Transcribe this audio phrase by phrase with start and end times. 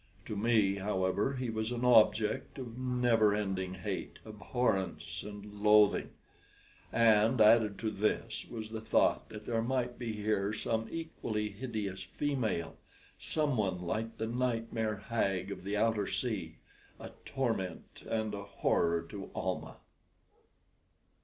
[0.25, 6.09] To me, however, he was an object of never ending hate, abhorrence, and loathing;
[6.91, 12.01] and, added to this, was the thought that there might be here some equally hideous
[12.01, 12.77] female
[13.19, 16.55] someone like the nightmare hag of the outer sea
[16.99, 19.77] a torment and a horror to Almah.